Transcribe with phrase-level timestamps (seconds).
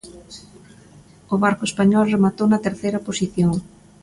[1.33, 3.53] O barco español rematou na terceira posición.